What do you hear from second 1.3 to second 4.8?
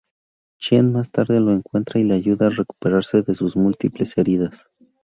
lo encuentra y le ayuda a recuperarse de sus múltiples heridas.